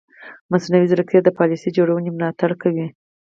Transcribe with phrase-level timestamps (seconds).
[0.51, 2.87] مصنوعي ځیرکتیا د پالیسي جوړونې ملاتړ کوي.